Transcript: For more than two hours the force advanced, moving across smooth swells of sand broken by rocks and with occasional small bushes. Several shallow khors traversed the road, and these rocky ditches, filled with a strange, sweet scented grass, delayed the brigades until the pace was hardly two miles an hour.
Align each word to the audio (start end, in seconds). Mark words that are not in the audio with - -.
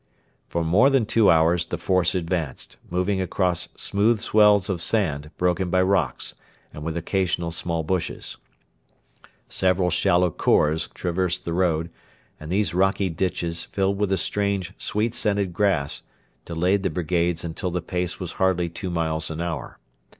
For 0.49 0.63
more 0.63 0.89
than 0.89 1.05
two 1.05 1.29
hours 1.29 1.63
the 1.63 1.77
force 1.77 2.15
advanced, 2.15 2.77
moving 2.89 3.21
across 3.21 3.69
smooth 3.75 4.19
swells 4.19 4.67
of 4.67 4.81
sand 4.81 5.29
broken 5.37 5.69
by 5.69 5.83
rocks 5.83 6.33
and 6.73 6.81
with 6.81 6.97
occasional 6.97 7.51
small 7.51 7.83
bushes. 7.83 8.37
Several 9.47 9.91
shallow 9.91 10.31
khors 10.31 10.91
traversed 10.95 11.45
the 11.45 11.53
road, 11.53 11.91
and 12.39 12.51
these 12.51 12.73
rocky 12.73 13.09
ditches, 13.09 13.65
filled 13.65 13.99
with 13.99 14.11
a 14.11 14.17
strange, 14.17 14.73
sweet 14.79 15.13
scented 15.13 15.53
grass, 15.53 16.01
delayed 16.45 16.81
the 16.81 16.89
brigades 16.89 17.43
until 17.43 17.69
the 17.69 17.79
pace 17.79 18.19
was 18.19 18.31
hardly 18.41 18.69
two 18.69 18.89
miles 18.89 19.29
an 19.29 19.39
hour. 19.39 19.77